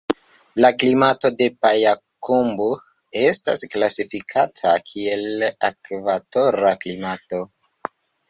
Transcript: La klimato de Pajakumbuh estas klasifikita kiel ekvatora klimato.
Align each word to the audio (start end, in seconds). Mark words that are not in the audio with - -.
La 0.63 0.69
klimato 0.83 1.29
de 1.41 1.49
Pajakumbuh 1.65 2.79
estas 3.25 3.61
klasifikita 3.75 4.73
kiel 4.93 5.47
ekvatora 5.71 6.75
klimato. 6.87 7.43